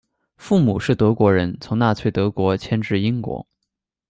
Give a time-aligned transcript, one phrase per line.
[0.35, 3.45] 父母是德国人，从纳粹德国迁至英国。